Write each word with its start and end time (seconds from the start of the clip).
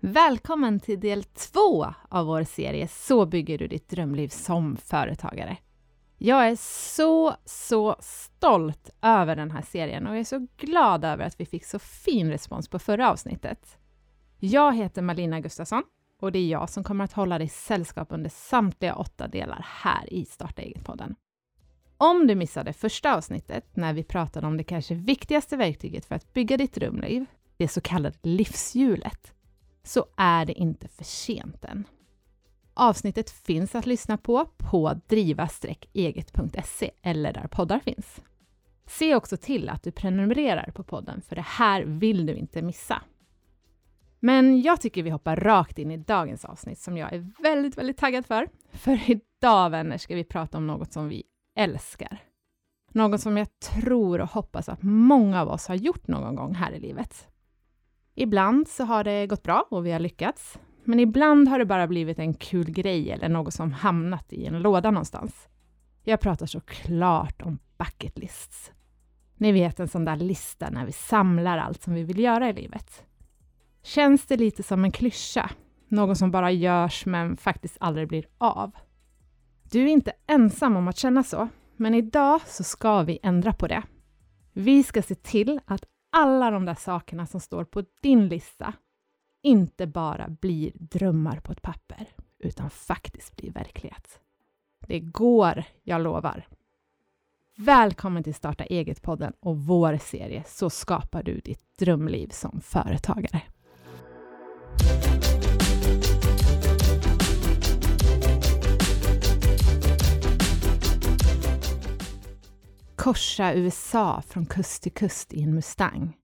Välkommen 0.00 0.80
till 0.80 1.00
del 1.00 1.24
två 1.24 1.94
av 2.08 2.26
vår 2.26 2.44
serie 2.44 2.88
Så 2.88 3.26
bygger 3.26 3.58
du 3.58 3.68
ditt 3.68 3.88
drömliv 3.88 4.28
som 4.28 4.76
företagare. 4.76 5.56
Jag 6.18 6.48
är 6.48 6.56
så, 6.56 7.34
så 7.44 7.96
stolt 8.00 8.90
över 9.02 9.36
den 9.36 9.50
här 9.50 9.62
serien 9.62 10.06
och 10.06 10.12
jag 10.12 10.20
är 10.20 10.24
så 10.24 10.46
glad 10.56 11.04
över 11.04 11.24
att 11.24 11.40
vi 11.40 11.46
fick 11.46 11.64
så 11.64 11.78
fin 11.78 12.30
respons 12.30 12.68
på 12.68 12.78
förra 12.78 13.10
avsnittet. 13.10 13.78
Jag 14.38 14.76
heter 14.76 15.02
Malina 15.02 15.40
Gustafsson 15.40 15.82
och 16.20 16.32
det 16.32 16.38
är 16.38 16.48
jag 16.48 16.70
som 16.70 16.84
kommer 16.84 17.04
att 17.04 17.12
hålla 17.12 17.38
dig 17.38 17.48
sällskap 17.48 18.08
under 18.10 18.30
samtliga 18.30 18.94
åtta 18.94 19.28
delar 19.28 19.66
här 19.82 20.12
i 20.12 20.24
Starta 20.24 20.62
eget-podden. 20.62 21.14
Om 21.96 22.26
du 22.26 22.34
missade 22.34 22.72
första 22.72 23.16
avsnittet 23.16 23.76
när 23.76 23.92
vi 23.92 24.04
pratade 24.04 24.46
om 24.46 24.56
det 24.56 24.64
kanske 24.64 24.94
viktigaste 24.94 25.56
verktyget 25.56 26.04
för 26.04 26.14
att 26.14 26.32
bygga 26.32 26.56
ditt 26.56 26.74
drömliv, 26.74 27.26
det 27.56 27.68
så 27.68 27.80
kallade 27.80 28.16
livshjulet, 28.22 29.34
så 29.82 30.06
är 30.16 30.44
det 30.44 30.52
inte 30.52 30.88
för 30.88 31.04
sent 31.04 31.64
än. 31.64 31.84
Avsnittet 32.74 33.30
finns 33.30 33.74
att 33.74 33.86
lyssna 33.86 34.16
på 34.16 34.50
på 34.56 35.00
driva-eget.se 35.08 36.90
eller 37.02 37.32
där 37.32 37.48
poddar 37.48 37.78
finns. 37.78 38.20
Se 38.86 39.14
också 39.14 39.36
till 39.36 39.68
att 39.68 39.82
du 39.82 39.92
prenumererar 39.92 40.70
på 40.74 40.82
podden, 40.82 41.22
för 41.28 41.36
det 41.36 41.44
här 41.46 41.82
vill 41.82 42.26
du 42.26 42.34
inte 42.34 42.62
missa. 42.62 43.02
Men 44.20 44.62
jag 44.62 44.80
tycker 44.80 45.02
vi 45.02 45.10
hoppar 45.10 45.36
rakt 45.36 45.78
in 45.78 45.90
i 45.90 45.96
dagens 45.96 46.44
avsnitt 46.44 46.78
som 46.78 46.96
jag 46.96 47.12
är 47.12 47.42
väldigt, 47.42 47.78
väldigt 47.78 47.98
taggad 47.98 48.26
för. 48.26 48.48
För 48.72 49.10
idag, 49.10 49.70
vänner, 49.70 49.98
ska 49.98 50.14
vi 50.14 50.24
prata 50.24 50.58
om 50.58 50.66
något 50.66 50.92
som 50.92 51.08
vi 51.08 51.22
älskar. 51.56 52.18
Något 52.92 53.20
som 53.20 53.36
jag 53.36 53.60
tror 53.60 54.20
och 54.20 54.28
hoppas 54.28 54.68
att 54.68 54.82
många 54.82 55.42
av 55.42 55.48
oss 55.48 55.68
har 55.68 55.74
gjort 55.74 56.08
någon 56.08 56.36
gång 56.36 56.54
här 56.54 56.72
i 56.72 56.80
livet. 56.80 57.28
Ibland 58.20 58.68
så 58.68 58.84
har 58.84 59.04
det 59.04 59.26
gått 59.26 59.42
bra 59.42 59.66
och 59.70 59.86
vi 59.86 59.92
har 59.92 60.00
lyckats, 60.00 60.58
men 60.84 61.00
ibland 61.00 61.48
har 61.48 61.58
det 61.58 61.64
bara 61.64 61.86
blivit 61.86 62.18
en 62.18 62.34
kul 62.34 62.70
grej 62.70 63.10
eller 63.10 63.28
något 63.28 63.54
som 63.54 63.72
hamnat 63.72 64.32
i 64.32 64.46
en 64.46 64.62
låda 64.62 64.90
någonstans. 64.90 65.48
Jag 66.04 66.20
pratar 66.20 66.46
såklart 66.46 67.42
om 67.42 67.58
bucket 67.76 68.18
lists. 68.18 68.72
Ni 69.36 69.52
vet 69.52 69.80
en 69.80 69.88
sån 69.88 70.04
där 70.04 70.16
lista 70.16 70.70
när 70.70 70.86
vi 70.86 70.92
samlar 70.92 71.58
allt 71.58 71.82
som 71.82 71.94
vi 71.94 72.02
vill 72.02 72.18
göra 72.18 72.48
i 72.48 72.52
livet. 72.52 73.02
Känns 73.82 74.26
det 74.26 74.36
lite 74.36 74.62
som 74.62 74.84
en 74.84 74.92
klyscha? 74.92 75.50
Något 75.88 76.18
som 76.18 76.30
bara 76.30 76.50
görs 76.50 77.06
men 77.06 77.36
faktiskt 77.36 77.76
aldrig 77.80 78.08
blir 78.08 78.26
av. 78.38 78.70
Du 79.70 79.82
är 79.82 79.88
inte 79.88 80.12
ensam 80.26 80.76
om 80.76 80.88
att 80.88 80.98
känna 80.98 81.22
så, 81.22 81.48
men 81.76 81.94
idag 81.94 82.40
så 82.46 82.64
ska 82.64 83.02
vi 83.02 83.18
ändra 83.22 83.52
på 83.52 83.66
det. 83.66 83.82
Vi 84.52 84.82
ska 84.82 85.02
se 85.02 85.14
till 85.14 85.60
att 85.66 85.84
alla 86.10 86.50
de 86.50 86.64
där 86.64 86.74
sakerna 86.74 87.26
som 87.26 87.40
står 87.40 87.64
på 87.64 87.84
din 88.00 88.28
lista 88.28 88.72
inte 89.42 89.86
bara 89.86 90.28
blir 90.28 90.72
drömmar 90.74 91.40
på 91.40 91.52
ett 91.52 91.62
papper, 91.62 92.08
utan 92.38 92.70
faktiskt 92.70 93.36
blir 93.36 93.52
verklighet. 93.52 94.20
Det 94.86 95.00
går, 95.00 95.64
jag 95.82 96.00
lovar. 96.00 96.46
Välkommen 97.56 98.22
till 98.22 98.34
Starta 98.34 98.64
eget-podden 98.64 99.32
och 99.40 99.56
vår 99.58 99.98
serie 99.98 100.44
Så 100.46 100.70
skapar 100.70 101.22
du 101.22 101.40
ditt 101.40 101.78
drömliv 101.78 102.28
som 102.28 102.60
företagare. 102.60 103.42
Korsa 112.98 113.54
USA 113.54 114.22
från 114.22 114.46
kust 114.46 114.82
till 114.82 114.92
kust 114.92 115.34
i 115.34 115.42
en 115.42 115.54
Mustang. 115.54 116.16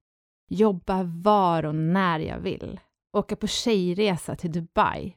Jobba 0.50 1.02
var 1.02 1.64
och 1.64 1.74
när 1.74 2.18
jag 2.18 2.38
vill. 2.38 2.80
Åka 3.16 3.36
på 3.36 3.46
tjejresa 3.46 4.36
till 4.36 4.52
Dubai. 4.52 5.16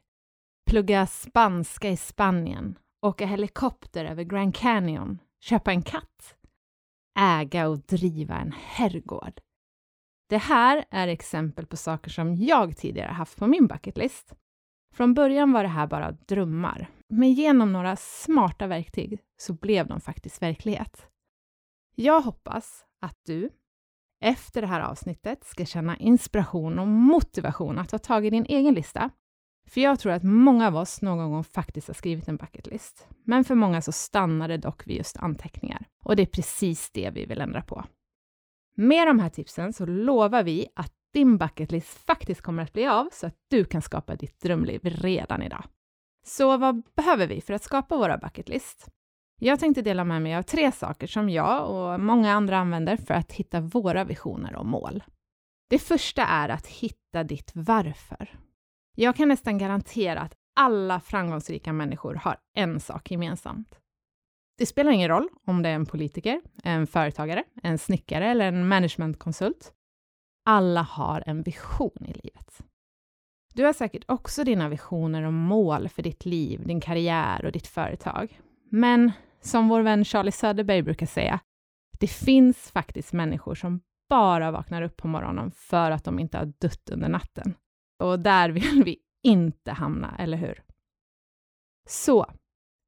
Plugga 0.70 1.06
spanska 1.06 1.90
i 1.90 1.96
Spanien. 1.96 2.78
Åka 3.06 3.26
helikopter 3.26 4.04
över 4.04 4.22
Grand 4.22 4.54
Canyon. 4.54 5.18
Köpa 5.40 5.70
en 5.72 5.82
katt. 5.82 6.36
Äga 7.18 7.68
och 7.68 7.78
driva 7.78 8.38
en 8.38 8.52
herrgård. 8.52 9.40
Det 10.28 10.38
här 10.38 10.84
är 10.90 11.08
exempel 11.08 11.66
på 11.66 11.76
saker 11.76 12.10
som 12.10 12.34
jag 12.34 12.76
tidigare 12.76 13.12
haft 13.12 13.38
på 13.38 13.46
min 13.46 13.66
bucketlist. 13.66 14.34
Från 14.94 15.14
början 15.14 15.52
var 15.52 15.62
det 15.62 15.68
här 15.68 15.86
bara 15.86 16.12
drömmar, 16.12 16.90
men 17.08 17.32
genom 17.32 17.72
några 17.72 17.96
smarta 17.96 18.66
verktyg 18.66 19.20
så 19.36 19.52
blev 19.52 19.86
de 19.86 20.00
faktiskt 20.00 20.42
verklighet. 20.42 21.08
Jag 22.00 22.20
hoppas 22.20 22.84
att 23.00 23.18
du 23.26 23.50
efter 24.24 24.60
det 24.60 24.66
här 24.66 24.80
avsnittet 24.80 25.44
ska 25.44 25.64
känna 25.64 25.96
inspiration 25.96 26.78
och 26.78 26.88
motivation 26.88 27.78
att 27.78 27.88
ta 27.88 27.98
tag 27.98 28.26
i 28.26 28.30
din 28.30 28.44
egen 28.44 28.74
lista. 28.74 29.10
För 29.66 29.80
jag 29.80 30.00
tror 30.00 30.12
att 30.12 30.22
många 30.22 30.66
av 30.66 30.76
oss 30.76 31.02
någon 31.02 31.30
gång 31.30 31.44
faktiskt 31.44 31.86
har 31.86 31.94
skrivit 31.94 32.28
en 32.28 32.36
bucketlist. 32.36 33.08
Men 33.24 33.44
för 33.44 33.54
många 33.54 33.82
så 33.82 33.92
stannar 33.92 34.48
det 34.48 34.56
dock 34.56 34.86
vid 34.86 34.96
just 34.96 35.16
anteckningar. 35.16 35.84
Och 36.04 36.16
det 36.16 36.22
är 36.22 36.26
precis 36.26 36.90
det 36.90 37.10
vi 37.10 37.26
vill 37.26 37.40
ändra 37.40 37.62
på. 37.62 37.84
Med 38.76 39.06
de 39.06 39.18
här 39.18 39.30
tipsen 39.30 39.72
så 39.72 39.86
lovar 39.86 40.42
vi 40.42 40.66
att 40.76 40.92
din 41.12 41.38
bucketlist 41.38 41.88
faktiskt 41.88 42.40
kommer 42.40 42.62
att 42.62 42.72
bli 42.72 42.86
av 42.86 43.08
så 43.12 43.26
att 43.26 43.36
du 43.48 43.64
kan 43.64 43.82
skapa 43.82 44.16
ditt 44.16 44.40
drömliv 44.40 44.80
redan 44.82 45.42
idag. 45.42 45.64
Så 46.26 46.56
vad 46.56 46.82
behöver 46.96 47.26
vi 47.26 47.40
för 47.40 47.54
att 47.54 47.62
skapa 47.62 47.96
våra 47.96 48.18
bucketlist? 48.18 48.88
Jag 49.40 49.60
tänkte 49.60 49.82
dela 49.82 50.04
med 50.04 50.22
mig 50.22 50.34
av 50.34 50.42
tre 50.42 50.72
saker 50.72 51.06
som 51.06 51.30
jag 51.30 51.70
och 51.70 52.00
många 52.00 52.32
andra 52.32 52.58
använder 52.58 52.96
för 52.96 53.14
att 53.14 53.32
hitta 53.32 53.60
våra 53.60 54.04
visioner 54.04 54.56
och 54.56 54.66
mål. 54.66 55.04
Det 55.70 55.78
första 55.78 56.22
är 56.22 56.48
att 56.48 56.66
hitta 56.66 57.24
ditt 57.24 57.52
varför. 57.54 58.38
Jag 58.96 59.16
kan 59.16 59.28
nästan 59.28 59.58
garantera 59.58 60.20
att 60.20 60.34
alla 60.56 61.00
framgångsrika 61.00 61.72
människor 61.72 62.14
har 62.14 62.36
en 62.54 62.80
sak 62.80 63.10
gemensamt. 63.10 63.78
Det 64.58 64.66
spelar 64.66 64.92
ingen 64.92 65.08
roll 65.08 65.28
om 65.46 65.62
det 65.62 65.68
är 65.68 65.74
en 65.74 65.86
politiker, 65.86 66.40
en 66.64 66.86
företagare, 66.86 67.44
en 67.62 67.78
snickare 67.78 68.26
eller 68.30 68.48
en 68.48 68.68
managementkonsult. 68.68 69.72
Alla 70.44 70.82
har 70.82 71.22
en 71.26 71.42
vision 71.42 72.04
i 72.06 72.12
livet. 72.12 72.62
Du 73.54 73.64
har 73.64 73.72
säkert 73.72 74.04
också 74.06 74.44
dina 74.44 74.68
visioner 74.68 75.22
och 75.22 75.32
mål 75.32 75.88
för 75.88 76.02
ditt 76.02 76.24
liv, 76.24 76.66
din 76.66 76.80
karriär 76.80 77.44
och 77.44 77.52
ditt 77.52 77.66
företag. 77.66 78.40
Men 78.70 79.12
som 79.40 79.68
vår 79.68 79.80
vän 79.80 80.04
Charlie 80.04 80.32
Söderberg 80.32 80.82
brukar 80.82 81.06
säga, 81.06 81.40
det 81.98 82.06
finns 82.06 82.70
faktiskt 82.70 83.12
människor 83.12 83.54
som 83.54 83.80
bara 84.08 84.50
vaknar 84.50 84.82
upp 84.82 84.96
på 84.96 85.08
morgonen 85.08 85.50
för 85.50 85.90
att 85.90 86.04
de 86.04 86.18
inte 86.18 86.38
har 86.38 86.52
dött 86.58 86.90
under 86.90 87.08
natten. 87.08 87.54
Och 87.98 88.20
där 88.20 88.50
vill 88.50 88.84
vi 88.84 88.96
inte 89.22 89.72
hamna, 89.72 90.16
eller 90.18 90.36
hur? 90.36 90.62
Så, 91.88 92.26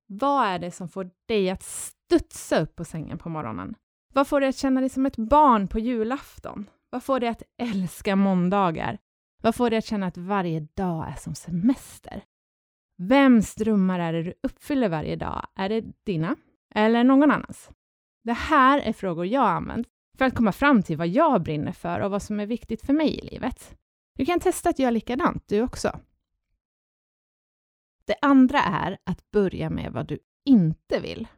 vad 0.07 0.47
är 0.47 0.59
det 0.59 0.71
som 0.71 0.89
får 0.89 1.11
dig 1.27 1.51
att 1.51 1.63
studsa 1.63 2.61
upp 2.61 2.77
på 2.77 2.85
sängen 2.85 3.19
på 3.19 3.29
morgonen? 3.29 3.75
Vad 4.13 4.29
får 4.29 4.41
dig 4.41 4.49
att 4.49 4.57
känna 4.57 4.81
dig 4.81 4.89
som 4.89 5.07
ett 5.07 5.17
barn 5.17 5.69
på 5.69 5.79
julafton? 5.79 6.71
Vad 6.91 7.05
får 7.05 7.21
dig 7.21 7.29
att 7.29 7.43
älska 7.59 8.17
måndagar? 8.17 8.99
Vad 9.43 9.55
får 9.55 9.71
dig 9.71 9.79
att 9.79 9.85
känna 9.85 10.07
att 10.07 10.17
varje 10.17 10.61
dag 10.61 11.09
är 11.09 11.15
som 11.15 11.35
semester? 11.35 12.25
Vems 13.03 13.55
drömmar 13.55 14.01
är 14.01 14.13
det 14.13 14.23
du 14.23 14.35
uppfyller 14.43 14.89
varje 14.89 15.17
dag? 15.17 15.47
Är 15.55 15.69
det 15.69 15.85
dina 16.05 16.37
eller 16.75 17.05
någon 17.05 17.31
annans? 17.31 17.71
Det 18.25 18.33
här 18.33 18.79
är 18.79 18.93
frågor 18.93 19.27
jag 19.27 19.49
använt 19.49 19.89
för 20.19 20.25
att 20.25 20.35
komma 20.35 20.53
fram 20.53 20.83
till 20.83 20.97
vad 20.97 21.09
jag 21.09 21.43
brinner 21.43 21.73
för 21.73 22.01
och 22.01 22.11
vad 22.11 22.23
som 22.23 22.41
är 22.41 22.47
viktigt 22.47 22.87
för 22.87 22.93
mig 22.93 23.19
i 23.19 23.27
livet. 23.27 23.79
Du 24.17 24.27
kan 24.27 24.41
testa 24.41 24.69
att 24.69 24.79
göra 24.79 24.91
likadant 24.91 25.45
du 25.49 25.63
också. 25.63 26.01
Det 28.05 28.17
andra 28.23 28.59
är 28.59 28.99
att 29.05 29.31
börja 29.31 29.71
med 29.71 29.93
vad 29.93 30.07
du 30.07 30.19
inte 30.45 31.01
vill. 31.01 31.29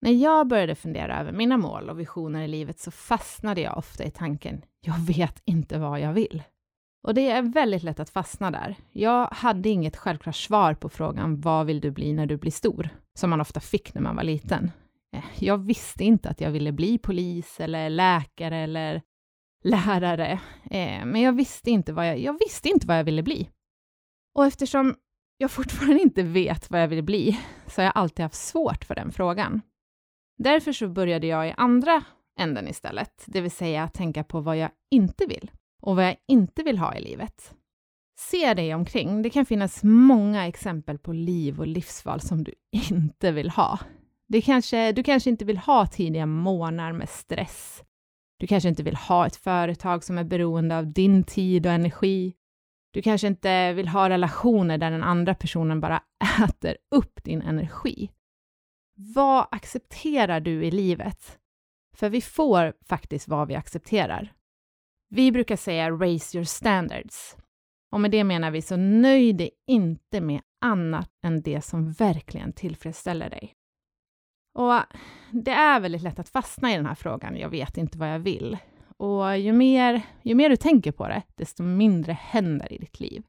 När 0.00 0.12
jag 0.12 0.46
började 0.46 0.74
fundera 0.74 1.20
över 1.20 1.32
mina 1.32 1.56
mål 1.56 1.90
och 1.90 2.00
visioner 2.00 2.42
i 2.42 2.48
livet 2.48 2.80
så 2.80 2.90
fastnade 2.90 3.60
jag 3.60 3.78
ofta 3.78 4.04
i 4.04 4.10
tanken, 4.10 4.62
jag 4.80 4.98
vet 4.98 5.42
inte 5.44 5.78
vad 5.78 6.00
jag 6.00 6.12
vill. 6.12 6.42
Och 7.06 7.14
det 7.14 7.30
är 7.30 7.42
väldigt 7.42 7.82
lätt 7.82 8.00
att 8.00 8.10
fastna 8.10 8.50
där. 8.50 8.76
Jag 8.92 9.26
hade 9.26 9.68
inget 9.68 9.96
självklart 9.96 10.36
svar 10.36 10.74
på 10.74 10.88
frågan 10.88 11.40
vad 11.40 11.66
vill 11.66 11.80
du 11.80 11.90
bli 11.90 12.12
när 12.12 12.26
du 12.26 12.36
blir 12.36 12.50
stor? 12.50 12.88
Som 13.18 13.30
man 13.30 13.40
ofta 13.40 13.60
fick 13.60 13.94
när 13.94 14.02
man 14.02 14.16
var 14.16 14.22
liten. 14.22 14.70
Eh, 15.16 15.24
jag 15.38 15.58
visste 15.58 16.04
inte 16.04 16.28
att 16.28 16.40
jag 16.40 16.50
ville 16.50 16.72
bli 16.72 16.98
polis 16.98 17.60
eller 17.60 17.90
läkare 17.90 18.56
eller 18.56 19.02
lärare, 19.64 20.32
eh, 20.70 21.04
men 21.04 21.20
jag 21.20 21.32
visste, 21.32 21.70
inte 21.70 21.92
vad 21.92 22.08
jag, 22.08 22.18
jag 22.18 22.38
visste 22.38 22.68
inte 22.68 22.86
vad 22.86 22.98
jag 22.98 23.04
ville 23.04 23.22
bli. 23.22 23.50
Och 24.34 24.46
eftersom 24.46 24.94
jag 25.38 25.50
fortfarande 25.50 26.02
inte 26.02 26.22
vet 26.22 26.70
vad 26.70 26.82
jag 26.82 26.88
vill 26.88 27.04
bli, 27.04 27.40
så 27.66 27.80
har 27.80 27.84
jag 27.84 27.92
alltid 27.96 28.22
haft 28.22 28.46
svårt 28.46 28.84
för 28.84 28.94
den 28.94 29.12
frågan. 29.12 29.60
Därför 30.38 30.72
så 30.72 30.88
började 30.88 31.26
jag 31.26 31.48
i 31.48 31.54
andra 31.56 32.04
änden 32.40 32.68
istället, 32.68 33.24
det 33.26 33.40
vill 33.40 33.50
säga 33.50 33.88
tänka 33.88 34.24
på 34.24 34.40
vad 34.40 34.56
jag 34.56 34.70
inte 34.90 35.26
vill 35.26 35.50
och 35.86 35.96
vad 35.96 36.04
jag 36.04 36.16
inte 36.28 36.62
vill 36.62 36.78
ha 36.78 36.94
i 36.94 37.00
livet. 37.00 37.54
Se 38.18 38.54
dig 38.54 38.74
omkring. 38.74 39.22
Det 39.22 39.30
kan 39.30 39.46
finnas 39.46 39.84
många 39.84 40.46
exempel 40.46 40.98
på 40.98 41.12
liv 41.12 41.60
och 41.60 41.66
livsval 41.66 42.20
som 42.20 42.44
du 42.44 42.54
inte 42.90 43.32
vill 43.32 43.50
ha. 43.50 43.78
Det 44.28 44.40
kanske, 44.40 44.92
du 44.92 45.02
kanske 45.02 45.30
inte 45.30 45.44
vill 45.44 45.58
ha 45.58 45.86
tidiga 45.86 46.26
månader 46.26 46.92
med 46.92 47.08
stress. 47.08 47.82
Du 48.38 48.46
kanske 48.46 48.68
inte 48.68 48.82
vill 48.82 48.96
ha 48.96 49.26
ett 49.26 49.36
företag 49.36 50.04
som 50.04 50.18
är 50.18 50.24
beroende 50.24 50.78
av 50.78 50.92
din 50.92 51.24
tid 51.24 51.66
och 51.66 51.72
energi. 51.72 52.34
Du 52.90 53.02
kanske 53.02 53.26
inte 53.26 53.72
vill 53.72 53.88
ha 53.88 54.08
relationer 54.08 54.78
där 54.78 54.90
den 54.90 55.02
andra 55.02 55.34
personen 55.34 55.80
bara 55.80 56.02
äter 56.44 56.76
upp 56.90 57.24
din 57.24 57.42
energi. 57.42 58.10
Vad 59.14 59.46
accepterar 59.50 60.40
du 60.40 60.64
i 60.64 60.70
livet? 60.70 61.38
För 61.94 62.08
vi 62.08 62.20
får 62.20 62.72
faktiskt 62.88 63.28
vad 63.28 63.48
vi 63.48 63.54
accepterar. 63.54 64.32
Vi 65.08 65.32
brukar 65.32 65.56
säga 65.56 65.90
raise 65.90 66.36
your 66.36 66.44
standards. 66.44 67.36
Och 67.92 68.00
med 68.00 68.10
det 68.10 68.24
menar 68.24 68.50
vi 68.50 68.62
så 68.62 68.76
nöj 68.76 69.32
dig 69.32 69.50
inte 69.66 70.20
med 70.20 70.40
annat 70.60 71.10
än 71.24 71.42
det 71.42 71.64
som 71.64 71.92
verkligen 71.92 72.52
tillfredsställer 72.52 73.30
dig. 73.30 73.52
Och 74.54 74.80
det 75.32 75.50
är 75.50 75.80
väldigt 75.80 76.02
lätt 76.02 76.18
att 76.18 76.28
fastna 76.28 76.72
i 76.72 76.76
den 76.76 76.86
här 76.86 76.94
frågan, 76.94 77.36
jag 77.36 77.48
vet 77.48 77.76
inte 77.76 77.98
vad 77.98 78.14
jag 78.14 78.18
vill. 78.18 78.58
Och 78.96 79.38
ju 79.38 79.52
mer, 79.52 80.02
ju 80.22 80.34
mer 80.34 80.48
du 80.48 80.56
tänker 80.56 80.92
på 80.92 81.08
det, 81.08 81.22
desto 81.34 81.62
mindre 81.62 82.12
händer 82.12 82.72
i 82.72 82.78
ditt 82.78 83.00
liv. 83.00 83.22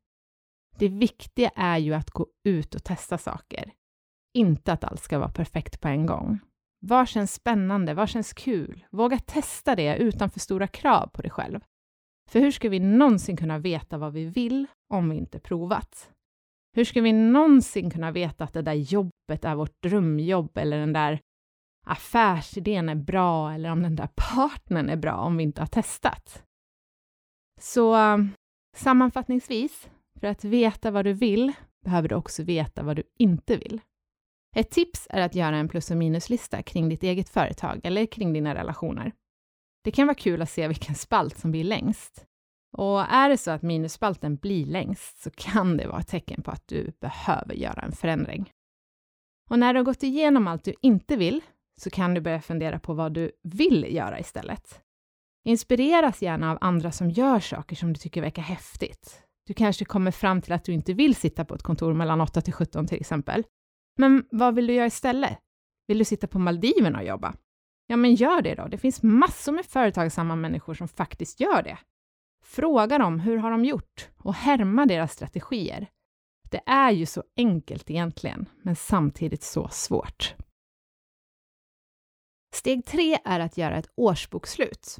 Det 0.78 0.88
viktiga 0.88 1.50
är 1.56 1.78
ju 1.78 1.94
att 1.94 2.12
gå 2.12 2.28
ut 2.44 2.76
och 2.76 2.84
testa 2.84 3.18
saker. 3.18 3.72
Inte 4.34 4.74
att 4.74 4.84
allt 4.84 5.04
ska 5.04 5.20
vara 5.20 5.30
perfekt 5.30 5.82
på 5.82 5.88
en 5.88 6.06
gång. 6.06 6.40
Vad 6.88 7.08
känns 7.08 7.34
spännande? 7.34 7.94
Vad 7.94 8.10
känns 8.10 8.34
kul? 8.34 8.86
Våga 8.92 9.20
testa 9.20 9.76
det 9.76 9.98
utan 9.98 10.30
för 10.30 10.40
stora 10.40 10.68
krav 10.68 11.08
på 11.08 11.22
dig 11.22 11.32
själv. 11.32 11.60
För 12.30 12.40
hur 12.40 12.52
ska 12.52 12.70
vi 12.70 12.80
någonsin 12.80 13.38
kunna 13.38 13.60
veta 13.60 13.98
vad 13.98 14.14
vi 14.14 14.26
vill 14.26 14.68
om 14.94 15.10
vi 15.10 15.18
inte 15.18 15.40
provat? 15.40 16.12
Hur 16.76 16.84
ska 16.84 17.02
vi 17.02 17.14
någonsin 17.14 17.92
kunna 17.92 18.12
veta 18.12 18.44
att 18.44 18.54
det 18.54 18.62
där 18.62 18.74
jobbet 18.74 19.46
är 19.46 19.56
vårt 19.56 19.84
drömjobb 19.84 20.58
eller 20.58 20.78
den 20.78 20.94
där 20.94 21.20
affärsidén 21.86 22.90
är 22.90 22.96
bra 22.96 23.54
eller 23.54 23.72
om 23.72 23.84
den 23.84 23.96
där 23.96 24.10
partnern 24.16 24.90
är 24.90 24.98
bra 24.98 25.16
om 25.16 25.38
vi 25.38 25.44
inte 25.44 25.62
har 25.62 25.68
testat? 25.68 26.44
Så 27.62 28.14
um, 28.14 28.32
sammanfattningsvis, 28.76 29.90
för 30.20 30.28
att 30.28 30.44
veta 30.44 30.92
vad 30.92 31.06
du 31.06 31.14
vill 31.14 31.54
behöver 31.86 32.10
du 32.10 32.16
också 32.16 32.44
veta 32.44 32.84
vad 32.84 32.96
du 32.96 33.04
inte 33.20 33.58
vill. 33.58 33.82
Ett 34.58 34.70
tips 34.70 35.08
är 35.10 35.22
att 35.22 35.36
göra 35.36 35.58
en 35.58 35.68
plus 35.68 35.92
och 35.92 35.98
minuslista 35.98 36.64
kring 36.64 36.90
ditt 36.90 37.04
eget 37.04 37.30
företag 37.30 37.82
eller 37.84 38.06
kring 38.06 38.34
dina 38.34 38.56
relationer. 38.56 39.12
Det 39.84 39.92
kan 39.92 40.08
vara 40.08 40.16
kul 40.16 40.42
att 40.42 40.50
se 40.50 40.68
vilken 40.68 40.96
spalt 40.96 41.38
som 41.38 41.52
blir 41.52 41.64
längst. 41.64 42.26
Och 42.78 43.02
är 43.02 43.30
det 43.30 43.38
så 43.38 43.52
att 43.52 43.62
minusspalten 43.62 44.36
blir 44.36 44.66
längst 44.66 45.22
så 45.22 45.30
kan 45.32 45.78
det 45.78 45.88
vara 45.88 46.00
ett 46.00 46.08
tecken 46.08 46.44
på 46.44 46.52
att 46.52 46.68
du 46.68 46.92
behöver 47.02 47.54
göra 47.54 47.82
en 47.82 47.92
förändring. 47.92 48.52
Och 49.50 49.60
när 49.60 49.74
du 49.74 49.80
har 49.80 49.86
gått 49.86 50.04
igenom 50.04 50.48
allt 50.48 50.64
du 50.64 50.74
inte 50.82 51.16
vill 51.16 51.42
så 51.82 51.90
kan 51.90 52.14
du 52.14 52.22
börja 52.22 52.42
fundera 52.42 52.80
på 52.80 52.94
vad 52.94 53.14
du 53.14 53.32
vill 53.44 53.96
göra 53.96 54.20
istället. 54.20 54.82
Inspireras 55.46 56.22
gärna 56.22 56.52
av 56.52 56.58
andra 56.62 56.92
som 56.92 57.10
gör 57.10 57.40
saker 57.40 57.76
som 57.76 57.94
du 57.94 58.00
tycker 58.00 58.22
verkar 58.22 58.42
häftigt. 58.42 59.22
Du 59.48 59.54
kanske 59.54 59.86
kommer 59.86 60.12
fram 60.12 60.42
till 60.42 60.54
att 60.54 60.64
du 60.64 60.74
inte 60.74 60.94
vill 60.94 61.16
sitta 61.16 61.46
på 61.46 61.56
ett 61.56 61.64
kontor 61.64 61.94
mellan 61.94 62.22
8 62.22 62.42
till 62.42 62.54
17 62.54 62.88
till 62.88 63.00
exempel. 63.00 63.44
Men 63.98 64.28
vad 64.32 64.56
vill 64.56 64.68
du 64.68 64.74
göra 64.74 64.86
istället? 64.86 65.38
Vill 65.88 65.98
du 65.98 66.06
sitta 66.06 66.28
på 66.28 66.40
Maldiverna 66.40 67.00
och 67.00 67.06
jobba? 67.06 67.36
Ja, 67.88 67.98
men 67.98 68.16
gör 68.16 68.42
det 68.42 68.56
då. 68.56 68.68
Det 68.68 68.78
finns 68.78 69.04
massor 69.04 69.52
med 69.52 69.66
företagsamma 69.66 70.36
människor 70.36 70.74
som 70.74 70.88
faktiskt 70.88 71.40
gör 71.40 71.64
det. 71.64 71.78
Fråga 72.44 72.98
dem 72.98 73.20
hur 73.20 73.38
har 73.38 73.52
de 73.52 73.66
gjort 73.66 74.10
och 74.18 74.34
härma 74.34 74.86
deras 74.86 75.14
strategier. 75.14 75.88
Det 76.50 76.62
är 76.66 76.92
ju 76.92 77.06
så 77.06 77.24
enkelt 77.38 77.90
egentligen, 77.90 78.50
men 78.62 78.76
samtidigt 78.76 79.44
så 79.44 79.68
svårt. 79.68 80.36
Steg 82.54 82.86
tre 82.86 83.18
är 83.26 83.40
att 83.40 83.58
göra 83.58 83.78
ett 83.78 83.90
årsbokslut. 83.96 85.00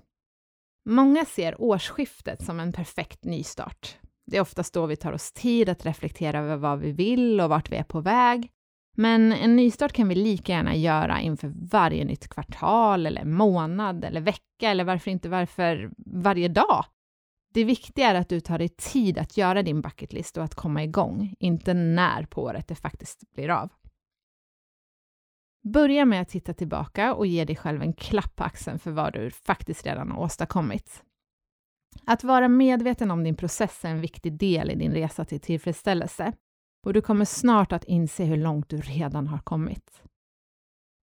Många 0.86 1.26
ser 1.26 1.62
årsskiftet 1.62 2.46
som 2.46 2.60
en 2.60 2.74
perfekt 2.74 3.24
nystart. 3.24 3.98
Det 4.26 4.38
är 4.38 4.42
oftast 4.42 4.74
då 4.74 4.86
vi 4.86 4.96
tar 4.96 5.14
oss 5.14 5.32
tid 5.32 5.70
att 5.70 5.86
reflektera 5.86 6.40
över 6.40 6.56
vad 6.56 6.80
vi 6.80 6.92
vill 6.92 7.42
och 7.42 7.50
vart 7.50 7.72
vi 7.72 7.76
är 7.76 7.84
på 7.84 8.02
väg. 8.02 8.52
Men 9.00 9.32
en 9.32 9.56
nystart 9.56 9.94
kan 9.94 10.08
vi 10.08 10.16
lika 10.16 10.52
gärna 10.52 10.76
göra 10.76 11.22
inför 11.22 11.54
varje 11.72 12.06
nytt 12.06 12.28
kvartal 12.28 13.06
eller 13.06 13.26
månad 13.26 14.06
eller 14.06 14.22
vecka 14.22 14.70
eller 14.72 14.84
varför 14.84 15.12
inte 15.12 15.30
varför 15.30 15.92
varje 15.98 16.48
dag. 16.48 16.86
Det 17.54 17.64
viktiga 17.64 18.08
är 18.08 18.16
att 18.16 18.30
du 18.30 18.40
tar 18.40 18.58
dig 18.58 18.70
tid 18.70 19.18
att 19.18 19.38
göra 19.38 19.64
din 19.64 19.82
bucketlist 19.82 20.38
och 20.38 20.44
att 20.44 20.56
komma 20.56 20.84
igång, 20.84 21.36
inte 21.40 21.74
när 21.74 22.24
på 22.26 22.44
året 22.44 22.68
det 22.68 22.76
faktiskt 22.76 23.34
blir 23.36 23.50
av. 23.50 23.70
Börja 25.64 26.06
med 26.06 26.22
att 26.22 26.30
titta 26.30 26.54
tillbaka 26.54 27.14
och 27.14 27.28
ge 27.28 27.46
dig 27.46 27.56
själv 27.56 27.82
en 27.82 27.94
klapp 27.94 28.36
på 28.36 28.44
axeln 28.44 28.80
för 28.80 28.92
vad 28.92 29.14
du 29.14 29.32
faktiskt 29.32 29.86
redan 29.86 30.12
har 30.12 30.24
åstadkommit. 30.24 31.04
Att 32.06 32.24
vara 32.24 32.48
medveten 32.48 33.12
om 33.12 33.24
din 33.24 33.36
process 33.36 33.86
är 33.86 33.90
en 33.90 34.02
viktig 34.02 34.38
del 34.38 34.72
i 34.72 34.76
din 34.76 34.92
resa 34.92 35.26
till 35.26 35.40
tillfredsställelse 35.40 36.34
och 36.88 36.94
du 36.94 37.02
kommer 37.02 37.26
snart 37.26 37.72
att 37.72 37.84
inse 37.84 38.24
hur 38.24 38.38
långt 38.38 38.70
du 38.70 38.78
redan 38.78 39.28
har 39.28 39.40
kommit. 39.40 40.04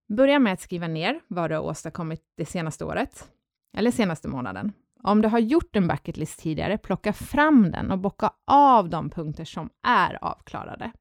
Börja 0.08 0.38
med 0.38 0.52
att 0.52 0.60
skriva 0.60 0.88
ner 0.88 1.20
vad 1.28 1.50
du 1.50 1.54
har 1.54 1.62
åstadkommit 1.62 2.22
det 2.36 2.46
senaste 2.46 2.84
året 2.84 3.30
eller 3.76 3.90
senaste 3.90 4.28
månaden. 4.28 4.72
Om 5.02 5.22
du 5.22 5.28
har 5.28 5.38
gjort 5.38 5.76
en 5.76 5.88
bucketlist 5.88 6.38
tidigare, 6.38 6.78
plocka 6.78 7.12
fram 7.12 7.70
den 7.70 7.90
och 7.90 7.98
bocka 7.98 8.32
av 8.46 8.88
de 8.88 9.10
punkter 9.10 9.44
som 9.44 9.70
är 9.82 10.24
avklarade. 10.24 10.92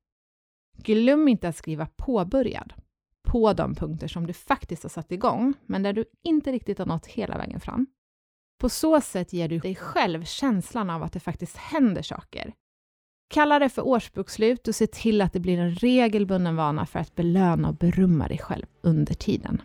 Glöm 0.77 1.27
inte 1.27 1.47
att 1.47 1.56
skriva 1.56 1.88
påbörjad 1.95 2.74
på 3.27 3.53
de 3.53 3.75
punkter 3.75 4.07
som 4.07 4.27
du 4.27 4.33
faktiskt 4.33 4.83
har 4.83 4.89
satt 4.89 5.12
igång, 5.12 5.53
men 5.65 5.83
där 5.83 5.94
du 5.94 6.06
inte 6.24 6.51
riktigt 6.51 6.79
har 6.79 6.86
nått 6.86 7.06
hela 7.06 7.38
vägen 7.38 7.59
fram. 7.59 7.88
På 8.59 8.69
så 8.69 9.01
sätt 9.01 9.33
ger 9.33 9.50
du 9.50 9.59
dig 9.59 9.75
själv 9.75 10.24
känslan 10.24 10.89
av 10.89 11.03
att 11.03 11.13
det 11.13 11.19
faktiskt 11.19 11.57
händer 11.57 12.01
saker. 12.01 12.53
Kalla 13.28 13.60
det 13.60 13.70
för 13.70 13.88
årsbokslut 13.88 14.68
och 14.68 14.75
se 14.75 14.88
till 14.88 15.22
att 15.22 15.34
det 15.34 15.40
blir 15.40 15.58
en 15.58 15.75
regelbunden 15.75 16.56
vana 16.56 16.86
för 16.86 17.00
att 17.00 17.16
belöna 17.16 17.68
och 17.68 17.75
berömma 17.75 18.28
dig 18.28 18.38
själv 18.38 18.66
under 18.81 19.14
tiden. 19.14 19.62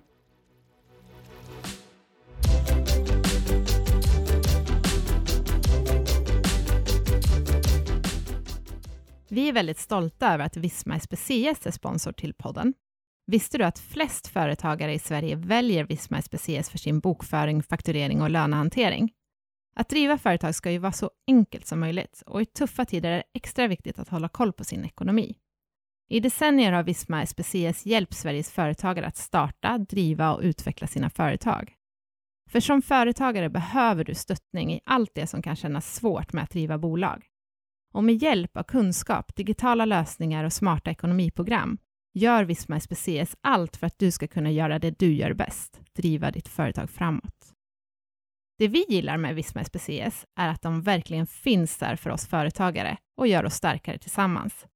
Vi 9.30 9.48
är 9.48 9.52
väldigt 9.52 9.78
stolta 9.78 10.34
över 10.34 10.44
att 10.44 10.56
Visma 10.56 11.00
SPCS 11.00 11.66
är 11.66 11.70
sponsor 11.70 12.12
till 12.12 12.34
podden. 12.34 12.74
Visste 13.26 13.58
du 13.58 13.64
att 13.64 13.78
flest 13.78 14.26
företagare 14.26 14.94
i 14.94 14.98
Sverige 14.98 15.36
väljer 15.36 15.84
Visma 15.84 16.22
SPCS 16.22 16.70
för 16.70 16.78
sin 16.78 17.00
bokföring, 17.00 17.62
fakturering 17.62 18.22
och 18.22 18.30
lönehantering? 18.30 19.10
Att 19.78 19.88
driva 19.88 20.18
företag 20.18 20.54
ska 20.54 20.70
ju 20.70 20.78
vara 20.78 20.92
så 20.92 21.10
enkelt 21.26 21.66
som 21.66 21.80
möjligt 21.80 22.22
och 22.26 22.42
i 22.42 22.44
tuffa 22.44 22.84
tider 22.84 23.10
är 23.10 23.16
det 23.16 23.22
extra 23.34 23.66
viktigt 23.66 23.98
att 23.98 24.08
hålla 24.08 24.28
koll 24.28 24.52
på 24.52 24.64
sin 24.64 24.84
ekonomi. 24.84 25.36
I 26.08 26.20
decennier 26.20 26.72
har 26.72 26.82
Visma 26.82 27.26
SPCS 27.26 27.86
hjälpt 27.86 28.14
Sveriges 28.14 28.50
företagare 28.50 29.06
att 29.06 29.16
starta, 29.16 29.78
driva 29.78 30.34
och 30.34 30.40
utveckla 30.42 30.86
sina 30.86 31.10
företag. 31.10 31.72
För 32.50 32.60
som 32.60 32.82
företagare 32.82 33.50
behöver 33.50 34.04
du 34.04 34.14
stöttning 34.14 34.72
i 34.72 34.80
allt 34.84 35.14
det 35.14 35.26
som 35.26 35.42
kan 35.42 35.56
kännas 35.56 35.94
svårt 35.94 36.32
med 36.32 36.44
att 36.44 36.50
driva 36.50 36.78
bolag. 36.78 37.26
Och 37.92 38.04
med 38.04 38.22
hjälp 38.22 38.56
av 38.56 38.62
kunskap, 38.62 39.36
digitala 39.36 39.84
lösningar 39.84 40.44
och 40.44 40.52
smarta 40.52 40.90
ekonomiprogram 40.90 41.78
gör 42.14 42.44
Visma 42.44 42.80
SPCS 42.80 43.36
allt 43.40 43.76
för 43.76 43.86
att 43.86 43.98
du 43.98 44.10
ska 44.10 44.26
kunna 44.28 44.50
göra 44.50 44.78
det 44.78 44.98
du 44.98 45.14
gör 45.14 45.32
bäst, 45.32 45.80
driva 45.94 46.30
ditt 46.30 46.48
företag 46.48 46.90
framåt. 46.90 47.54
Det 48.58 48.68
vi 48.68 48.84
gillar 48.88 49.16
med 49.16 49.34
Visma 49.34 49.64
SPCS 49.64 50.26
är 50.36 50.48
att 50.48 50.62
de 50.62 50.82
verkligen 50.82 51.26
finns 51.26 51.78
där 51.78 51.96
för 51.96 52.10
oss 52.10 52.26
företagare 52.26 52.96
och 53.16 53.26
gör 53.26 53.44
oss 53.44 53.54
starkare 53.54 53.98
tillsammans. 53.98 54.66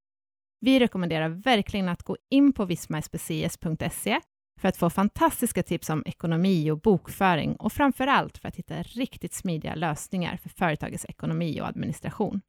Vi 0.59 0.79
rekommenderar 0.79 1.29
verkligen 1.29 1.89
att 1.89 2.03
gå 2.03 2.17
in 2.29 2.53
på 2.53 2.65
vismaspcs.se 2.65 4.19
för 4.59 4.67
att 4.67 4.77
få 4.77 4.89
fantastiska 4.89 5.63
tips 5.63 5.89
om 5.89 6.03
ekonomi 6.05 6.71
och 6.71 6.81
bokföring 6.81 7.55
och 7.55 7.73
framför 7.73 8.07
allt 8.07 8.37
för 8.37 8.47
att 8.47 8.55
hitta 8.55 8.83
riktigt 8.83 9.33
smidiga 9.33 9.75
lösningar 9.75 10.37
för 10.37 10.49
företagets 10.49 11.05
ekonomi 11.05 11.61
och 11.61 11.67
administration. 11.67 12.41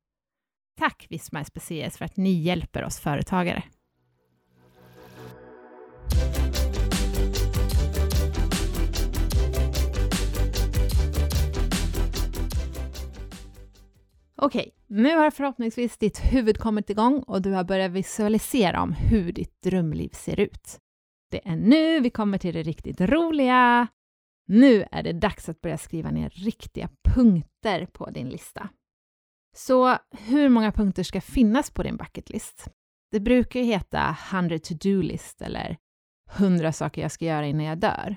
Tack 0.78 1.06
Visma 1.10 1.44
SPCS 1.44 1.98
för 1.98 2.04
att 2.04 2.16
ni 2.16 2.32
hjälper 2.32 2.84
oss 2.84 3.00
företagare. 3.00 3.62
Okej, 14.36 14.74
nu 14.86 15.16
har 15.16 15.30
förhoppningsvis 15.30 15.98
ditt 15.98 16.18
huvud 16.18 16.58
kommit 16.58 16.90
igång 16.90 17.22
och 17.22 17.42
du 17.42 17.52
har 17.52 17.64
börjat 17.64 17.90
visualisera 17.90 18.82
om 18.82 18.92
hur 18.92 19.32
ditt 19.32 19.62
drömliv 19.62 20.08
ser 20.08 20.40
ut. 20.40 20.78
Det 21.30 21.48
är 21.48 21.56
nu 21.56 22.00
vi 22.00 22.10
kommer 22.10 22.38
till 22.38 22.54
det 22.54 22.62
riktigt 22.62 23.00
roliga. 23.00 23.88
Nu 24.46 24.84
är 24.90 25.02
det 25.02 25.12
dags 25.12 25.48
att 25.48 25.60
börja 25.60 25.78
skriva 25.78 26.10
ner 26.10 26.30
riktiga 26.30 26.88
punkter 27.14 27.86
på 27.86 28.10
din 28.10 28.28
lista. 28.28 28.68
Så 29.56 29.98
hur 30.10 30.48
många 30.48 30.72
punkter 30.72 31.02
ska 31.02 31.20
finnas 31.20 31.70
på 31.70 31.82
din 31.82 31.96
bucketlist? 31.96 32.68
Det 33.10 33.20
brukar 33.20 33.60
ju 33.60 33.66
heta 33.66 34.16
100 34.32 34.58
to-do-list 34.58 35.42
eller 35.42 35.76
100 36.30 36.72
saker 36.72 37.02
jag 37.02 37.12
ska 37.12 37.24
göra 37.24 37.46
innan 37.46 37.64
jag 37.64 37.78
dör. 37.78 38.16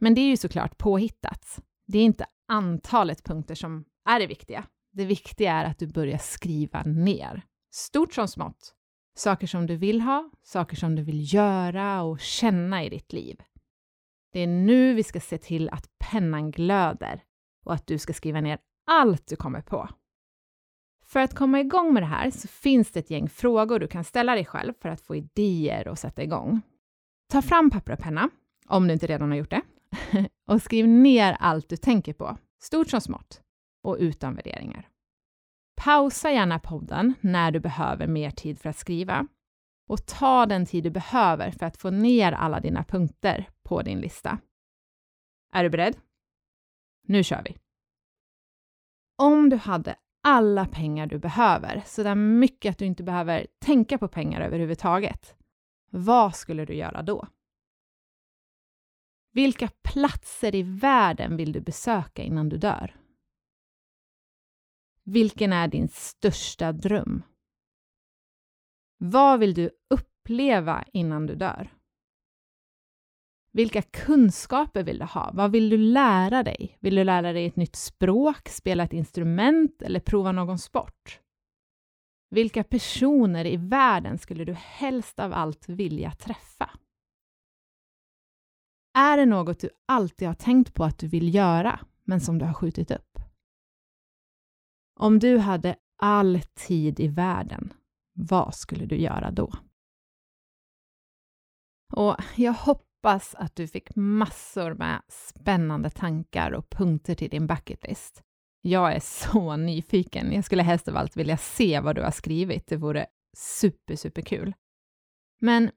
Men 0.00 0.14
det 0.14 0.20
är 0.20 0.28
ju 0.28 0.36
såklart 0.36 0.78
påhittat. 0.78 1.60
Det 1.86 1.98
är 1.98 2.04
inte 2.04 2.26
antalet 2.48 3.24
punkter 3.24 3.54
som 3.54 3.84
är 4.08 4.20
det 4.20 4.26
viktiga. 4.26 4.64
Det 4.96 5.04
viktiga 5.04 5.52
är 5.52 5.64
att 5.64 5.78
du 5.78 5.86
börjar 5.86 6.18
skriva 6.18 6.82
ner. 6.82 7.42
Stort 7.70 8.14
som 8.14 8.28
smått. 8.28 8.74
Saker 9.16 9.46
som 9.46 9.66
du 9.66 9.76
vill 9.76 10.00
ha, 10.00 10.30
saker 10.42 10.76
som 10.76 10.94
du 10.94 11.02
vill 11.02 11.34
göra 11.34 12.02
och 12.02 12.20
känna 12.20 12.84
i 12.84 12.88
ditt 12.88 13.12
liv. 13.12 13.42
Det 14.32 14.40
är 14.40 14.46
nu 14.46 14.94
vi 14.94 15.02
ska 15.02 15.20
se 15.20 15.38
till 15.38 15.68
att 15.68 15.88
pennan 15.98 16.50
glöder 16.50 17.22
och 17.64 17.74
att 17.74 17.86
du 17.86 17.98
ska 17.98 18.12
skriva 18.12 18.40
ner 18.40 18.58
allt 18.86 19.26
du 19.26 19.36
kommer 19.36 19.60
på. 19.60 19.88
För 21.04 21.20
att 21.20 21.34
komma 21.34 21.60
igång 21.60 21.94
med 21.94 22.02
det 22.02 22.06
här 22.06 22.30
så 22.30 22.48
finns 22.48 22.90
det 22.90 23.00
ett 23.00 23.10
gäng 23.10 23.28
frågor 23.28 23.78
du 23.78 23.88
kan 23.88 24.04
ställa 24.04 24.34
dig 24.34 24.44
själv 24.44 24.72
för 24.80 24.88
att 24.88 25.00
få 25.00 25.16
idéer 25.16 25.88
och 25.88 25.98
sätta 25.98 26.22
igång. 26.22 26.60
Ta 27.32 27.42
fram 27.42 27.70
papper 27.70 27.92
och 27.92 27.98
penna, 27.98 28.30
om 28.66 28.86
du 28.86 28.92
inte 28.92 29.06
redan 29.06 29.30
har 29.30 29.38
gjort 29.38 29.50
det, 29.50 29.62
och 30.46 30.62
skriv 30.62 30.88
ner 30.88 31.36
allt 31.40 31.68
du 31.68 31.76
tänker 31.76 32.12
på, 32.12 32.38
stort 32.60 32.90
som 32.90 33.00
smått, 33.00 33.42
och 33.86 33.96
utan 34.00 34.34
värderingar. 34.34 34.88
Pausa 35.76 36.30
gärna 36.30 36.58
podden 36.58 37.14
när 37.20 37.50
du 37.50 37.60
behöver 37.60 38.06
mer 38.06 38.30
tid 38.30 38.58
för 38.58 38.68
att 38.68 38.76
skriva 38.76 39.26
och 39.88 40.06
ta 40.06 40.46
den 40.46 40.66
tid 40.66 40.84
du 40.84 40.90
behöver 40.90 41.50
för 41.50 41.66
att 41.66 41.76
få 41.76 41.90
ner 41.90 42.32
alla 42.32 42.60
dina 42.60 42.84
punkter 42.84 43.48
på 43.62 43.82
din 43.82 44.00
lista. 44.00 44.38
Är 45.52 45.62
du 45.62 45.70
beredd? 45.70 45.96
Nu 47.02 47.24
kör 47.24 47.42
vi! 47.42 47.56
Om 49.16 49.50
du 49.50 49.56
hade 49.56 49.96
alla 50.22 50.66
pengar 50.66 51.06
du 51.06 51.18
behöver, 51.18 51.82
så 51.86 52.02
där 52.02 52.14
mycket 52.14 52.70
att 52.70 52.78
du 52.78 52.84
inte 52.84 53.02
behöver 53.02 53.46
tänka 53.58 53.98
på 53.98 54.08
pengar 54.08 54.40
överhuvudtaget, 54.40 55.36
vad 55.90 56.34
skulle 56.34 56.64
du 56.64 56.74
göra 56.74 57.02
då? 57.02 57.26
Vilka 59.32 59.68
platser 59.82 60.54
i 60.54 60.62
världen 60.62 61.36
vill 61.36 61.52
du 61.52 61.60
besöka 61.60 62.22
innan 62.22 62.48
du 62.48 62.56
dör? 62.56 62.96
Vilken 65.08 65.52
är 65.52 65.68
din 65.68 65.88
största 65.88 66.72
dröm? 66.72 67.22
Vad 68.98 69.40
vill 69.40 69.54
du 69.54 69.70
uppleva 69.90 70.84
innan 70.92 71.26
du 71.26 71.34
dör? 71.34 71.72
Vilka 73.52 73.82
kunskaper 73.82 74.82
vill 74.82 74.98
du 74.98 75.04
ha? 75.04 75.30
Vad 75.34 75.52
vill 75.52 75.70
du 75.70 75.76
lära 75.78 76.42
dig? 76.42 76.78
Vill 76.80 76.94
du 76.94 77.04
lära 77.04 77.32
dig 77.32 77.46
ett 77.46 77.56
nytt 77.56 77.76
språk, 77.76 78.48
spela 78.48 78.84
ett 78.84 78.92
instrument 78.92 79.82
eller 79.82 80.00
prova 80.00 80.32
någon 80.32 80.58
sport? 80.58 81.20
Vilka 82.30 82.64
personer 82.64 83.44
i 83.46 83.56
världen 83.56 84.18
skulle 84.18 84.44
du 84.44 84.52
helst 84.52 85.20
av 85.20 85.32
allt 85.32 85.68
vilja 85.68 86.10
träffa? 86.10 86.70
Är 88.94 89.16
det 89.16 89.26
något 89.26 89.60
du 89.60 89.70
alltid 89.86 90.28
har 90.28 90.34
tänkt 90.34 90.74
på 90.74 90.84
att 90.84 90.98
du 90.98 91.08
vill 91.08 91.34
göra, 91.34 91.80
men 92.04 92.20
som 92.20 92.38
du 92.38 92.44
har 92.44 92.54
skjutit 92.54 92.90
upp? 92.90 93.25
Om 95.00 95.18
du 95.18 95.38
hade 95.38 95.76
all 95.98 96.40
tid 96.54 97.00
i 97.00 97.08
världen, 97.08 97.72
vad 98.12 98.54
skulle 98.54 98.86
du 98.86 98.96
göra 98.96 99.30
då? 99.30 99.52
Och 101.92 102.16
jag 102.36 102.52
hoppas 102.52 103.34
att 103.34 103.56
du 103.56 103.68
fick 103.68 103.96
massor 103.96 104.74
med 104.74 105.02
spännande 105.08 105.90
tankar 105.90 106.52
och 106.52 106.70
punkter 106.70 107.14
till 107.14 107.30
din 107.30 107.46
bucketlist. 107.46 108.22
Jag 108.62 108.94
är 108.94 109.00
så 109.00 109.56
nyfiken. 109.56 110.32
Jag 110.32 110.44
skulle 110.44 110.62
helst 110.62 110.88
av 110.88 110.96
allt 110.96 111.16
vilja 111.16 111.36
se 111.36 111.80
vad 111.80 111.96
du 111.96 112.02
har 112.02 112.10
skrivit. 112.10 112.66
Det 112.66 112.76
vore 112.76 113.06
super, 113.36 113.96
super 113.96 114.22
kul. 114.22 114.54
Men 115.40 115.70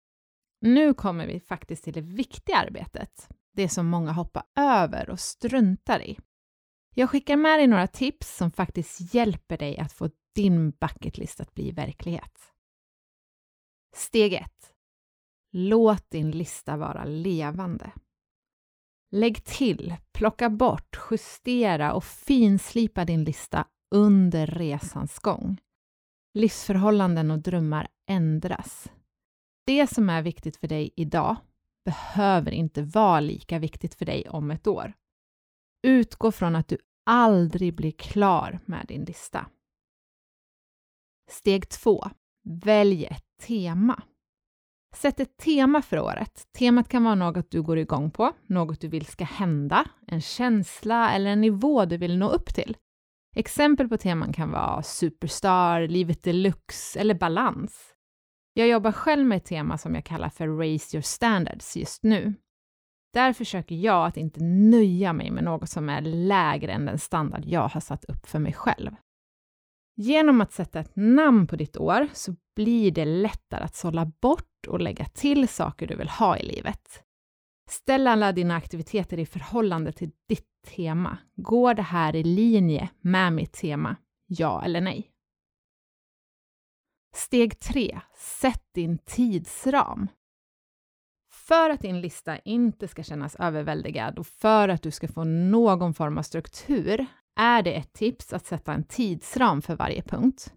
nu 0.62 0.94
kommer 0.94 1.28
vi 1.28 1.40
faktiskt 1.40 1.84
till 1.84 1.94
det 1.94 2.02
viktiga 2.02 2.58
arbetet. 2.58 3.28
Det 3.54 3.70
som 3.70 3.88
många 3.88 4.12
hoppar 4.12 4.44
över 4.56 5.10
och 5.10 5.20
struntar 5.20 6.02
i. 6.02 6.20
Jag 6.94 7.10
skickar 7.10 7.38
med 7.38 7.60
dig 7.60 7.68
några 7.68 7.88
tips 7.88 8.38
som 8.38 8.52
faktiskt 8.52 9.14
hjälper 9.14 9.58
dig 9.58 9.78
att 9.78 9.94
få 9.94 10.10
din 10.36 10.72
bucketlist 10.72 11.40
att 11.40 11.54
bli 11.54 11.72
verklighet. 11.72 12.54
Steg 13.96 14.34
1. 14.34 14.52
Låt 15.52 16.10
din 16.10 16.32
lista 16.32 16.78
vara 16.78 17.06
levande. 17.06 17.92
Lägg 19.12 19.44
till, 19.44 19.96
plocka 20.14 20.50
bort, 20.50 21.00
justera 21.12 21.94
och 21.94 22.04
finslipa 22.04 23.06
din 23.06 23.24
lista 23.24 23.68
under 23.96 24.48
resans 24.48 25.20
gång. 25.20 25.58
Livsförhållanden 26.34 27.32
och 27.32 27.40
drömmar 27.40 27.88
ändras. 28.10 28.92
Det 29.66 29.88
som 29.88 30.10
är 30.10 30.22
viktigt 30.22 30.58
för 30.58 30.68
dig 30.68 30.94
idag 30.96 31.36
behöver 31.86 32.52
inte 32.52 32.82
vara 32.82 33.20
lika 33.20 33.60
viktigt 33.60 33.96
för 33.96 34.06
dig 34.06 34.30
om 34.30 34.52
ett 34.52 34.68
år. 34.68 34.94
Utgå 35.84 36.32
från 36.32 36.56
att 36.56 36.68
du 36.68 36.78
aldrig 37.06 37.76
blir 37.76 37.92
klar 37.92 38.60
med 38.66 38.86
din 38.88 39.04
lista. 39.04 39.46
Steg 41.30 41.70
2. 41.70 42.10
Välj 42.64 43.06
ett 43.06 43.26
tema. 43.48 44.04
Sätt 44.96 45.20
ett 45.20 45.38
tema 45.38 45.82
för 45.82 46.00
året. 46.00 46.48
Temat 46.58 46.90
kan 46.90 47.04
vara 47.04 47.16
något 47.16 47.52
du 47.52 47.62
går 47.62 47.78
igång 47.78 48.12
på, 48.12 48.34
något 48.48 48.82
du 48.82 48.88
vill 48.88 49.06
ska 49.06 49.24
hända, 49.24 49.86
en 50.08 50.22
känsla 50.22 51.12
eller 51.12 51.30
en 51.30 51.42
nivå 51.42 51.86
du 51.86 51.98
vill 51.98 52.18
nå 52.18 52.30
upp 52.30 52.54
till. 52.54 52.78
Exempel 53.36 53.90
på 53.90 53.98
teman 53.98 54.34
kan 54.34 54.52
vara 54.52 54.84
superstar, 54.84 55.88
livet 55.88 56.24
deluxe 56.24 57.00
eller 57.00 57.16
balans. 57.16 57.94
Jag 58.54 58.68
jobbar 58.68 58.92
själv 58.92 59.26
med 59.26 59.38
ett 59.38 59.46
tema 59.46 59.78
som 59.78 59.96
jag 59.96 60.06
kallar 60.06 60.30
för 60.30 60.48
Raise 60.48 60.98
your 60.98 61.02
standards 61.02 61.78
just 61.78 62.04
nu. 62.04 62.34
Där 63.14 63.34
försöker 63.34 63.76
jag 63.76 64.08
att 64.08 64.18
inte 64.18 64.44
nöja 64.44 65.14
mig 65.14 65.32
med 65.32 65.44
något 65.44 65.70
som 65.70 65.90
är 65.90 66.02
lägre 66.02 66.72
än 66.72 66.86
den 66.86 67.00
standard 67.00 67.46
jag 67.46 67.68
har 67.68 67.82
satt 67.82 68.06
upp 68.06 68.28
för 68.28 68.40
mig 68.40 68.54
själv. 68.54 68.92
Genom 69.96 70.42
att 70.42 70.54
sätta 70.54 70.80
ett 70.80 70.96
namn 70.96 71.48
på 71.48 71.56
ditt 71.56 71.78
år 71.78 72.08
så 72.14 72.36
blir 72.56 72.92
det 72.92 73.06
lättare 73.06 73.64
att 73.64 73.76
sålla 73.76 74.06
bort 74.06 74.68
och 74.68 74.80
lägga 74.80 75.06
till 75.06 75.48
saker 75.48 75.88
du 75.88 75.96
vill 75.96 76.10
ha 76.10 76.38
i 76.38 76.44
livet. 76.44 77.04
Ställ 77.70 78.08
alla 78.08 78.32
dina 78.32 78.56
aktiviteter 78.56 79.20
i 79.20 79.26
förhållande 79.26 79.92
till 79.92 80.12
ditt 80.28 80.48
tema. 80.68 81.18
Går 81.36 81.74
det 81.74 81.82
här 81.82 82.16
i 82.16 82.24
linje 82.24 82.90
med 83.02 83.34
mitt 83.34 83.54
tema? 83.54 83.96
Ja 84.28 84.64
eller 84.64 84.82
nej? 84.82 85.12
Steg 87.16 87.60
3. 87.60 88.00
Sätt 88.16 88.64
din 88.74 88.98
tidsram. 88.98 90.08
För 91.50 91.70
att 91.70 91.82
din 91.82 92.02
lista 92.02 92.38
inte 92.38 92.88
ska 92.88 93.04
kännas 93.04 93.36
överväldigad 93.36 94.20
och 94.20 94.28
för 94.28 94.70
att 94.70 94.82
du 94.82 94.92
ska 94.92 95.08
få 95.08 95.24
någon 95.24 95.94
form 95.94 96.18
av 96.18 96.24
struktur 96.24 97.06
är 97.36 97.62
det 97.62 97.74
ett 97.74 97.94
tips 97.94 98.34
att 98.34 98.46
sätta 98.46 98.74
en 98.74 98.84
tidsram 98.84 99.62
för 99.62 99.76
varje 99.76 100.02
punkt. 100.02 100.54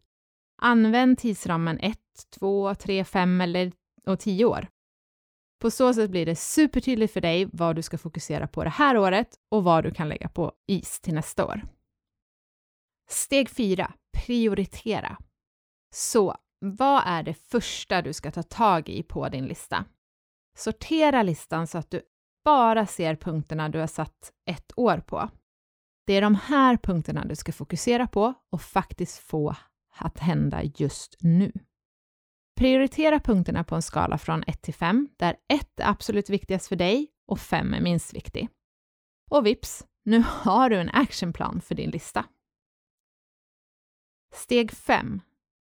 Använd 0.62 1.18
tidsramen 1.18 1.78
1, 1.78 1.99
2, 2.38 2.75
3, 2.75 3.04
5 3.04 3.40
eller 3.40 3.72
och 4.06 4.20
10 4.20 4.44
år. 4.44 4.66
På 5.61 5.70
så 5.70 5.94
sätt 5.94 6.11
blir 6.11 6.26
det 6.26 6.37
supertydligt 6.37 7.12
för 7.12 7.20
dig 7.20 7.49
vad 7.52 7.76
du 7.76 7.82
ska 7.82 7.99
fokusera 7.99 8.46
på 8.46 8.64
det 8.64 8.70
här 8.70 8.99
året 8.99 9.28
och 9.50 9.64
vad 9.64 9.84
du 9.84 9.90
kan 9.90 10.08
lägga 10.08 10.28
på 10.28 10.52
is 10.66 11.00
till 11.00 11.14
nästa 11.14 11.46
år. 11.46 11.62
Steg 13.11 13.50
4. 13.50 13.92
Prioritera. 14.26 15.16
Så, 15.94 16.37
vad 16.61 17.02
är 17.06 17.22
det 17.22 17.34
första 17.34 18.02
du 18.02 18.12
ska 18.12 18.30
ta 18.30 18.42
tag 18.42 18.88
i 18.88 19.02
på 19.02 19.28
din 19.28 19.44
lista? 19.44 19.84
Sortera 20.54 21.23
listan 21.23 21.66
så 21.66 21.78
att 21.78 21.90
du 21.90 22.02
bara 22.44 22.87
ser 22.87 23.16
punkterna 23.16 23.68
du 23.68 23.78
har 23.78 23.87
satt 23.87 24.32
ett 24.50 24.73
år 24.76 24.99
på. 24.99 25.28
Det 26.06 26.12
är 26.12 26.23
de 26.23 26.35
här 26.35 26.76
punkterna 26.76 27.25
du 27.25 27.37
ska 27.37 27.52
fokusera 27.52 28.06
på 28.06 28.35
och 28.50 28.62
faktiskt 28.62 29.18
få 29.18 29.56
att 29.97 30.18
hända 30.18 30.62
just 30.62 31.16
nu. 31.21 31.52
Prioritera 32.56 33.21
punkterna 33.21 33.64
på 33.64 33.75
en 33.75 33.82
skala 33.82 34.18
från 34.18 34.44
1 34.47 34.62
till 34.62 34.75
5, 34.75 35.09
där 35.16 35.37
1 35.49 35.80
är 35.80 35.88
absolut 35.88 36.30
viktigast 36.30 36.68
för 36.68 36.76
dig 36.76 37.09
och 37.26 37.40
5 37.40 37.75
är 37.75 37.80
minst 37.80 38.14
viktig. 38.14 38.49
Och 39.30 39.47
vips, 39.47 39.87
nu 40.04 40.25
har 40.26 40.71
du 40.71 40.76
en 40.76 40.90
actionplan 40.90 41.61
för 41.61 41.75
din 41.75 41.90
lista. 41.90 42.25
Steg 44.35 44.73
5. 44.73 45.21